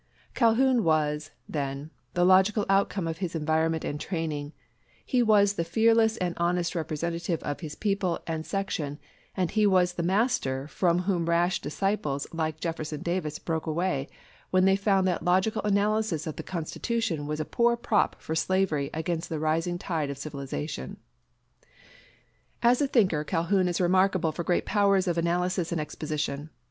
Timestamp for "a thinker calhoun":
22.81-23.67